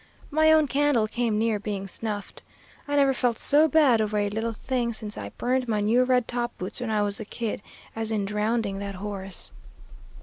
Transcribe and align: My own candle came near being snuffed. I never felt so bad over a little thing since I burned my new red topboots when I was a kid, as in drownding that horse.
My 0.31 0.51
own 0.51 0.65
candle 0.65 1.07
came 1.07 1.37
near 1.37 1.59
being 1.59 1.87
snuffed. 1.87 2.41
I 2.87 2.95
never 2.95 3.13
felt 3.13 3.37
so 3.37 3.67
bad 3.67 4.01
over 4.01 4.17
a 4.17 4.31
little 4.31 4.51
thing 4.51 4.93
since 4.93 5.15
I 5.15 5.29
burned 5.37 5.67
my 5.67 5.79
new 5.79 6.03
red 6.05 6.27
topboots 6.27 6.81
when 6.81 6.89
I 6.89 7.03
was 7.03 7.19
a 7.19 7.23
kid, 7.23 7.61
as 7.95 8.11
in 8.11 8.25
drownding 8.25 8.79
that 8.79 8.95
horse. 8.95 9.51